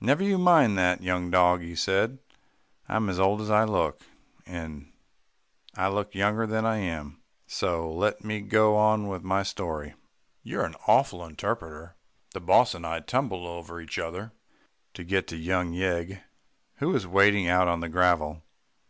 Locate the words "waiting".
17.06-17.46